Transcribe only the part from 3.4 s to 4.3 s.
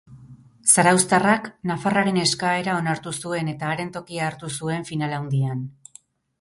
eta haren tokia